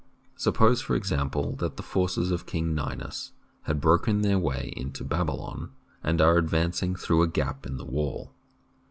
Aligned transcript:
Suppose, 0.35 0.81
for 0.81 0.95
example, 0.95 1.55
that 1.57 1.77
the 1.77 1.83
forces 1.83 2.31
of 2.31 2.47
King 2.47 2.73
Ninus 2.73 3.33
have 3.65 3.79
broken 3.79 4.21
their 4.23 4.39
way 4.39 4.73
into 4.75 5.03
Babylon 5.03 5.73
and 6.03 6.19
are 6.19 6.39
advancing 6.39 6.95
through 6.95 7.21
a 7.21 7.27
gap 7.27 7.67
in 7.67 7.77
the 7.77 7.85
wall. 7.85 8.33